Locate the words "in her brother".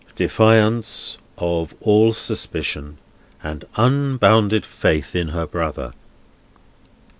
5.15-5.93